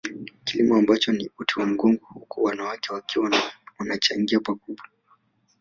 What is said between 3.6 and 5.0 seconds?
wanachangia pakubwa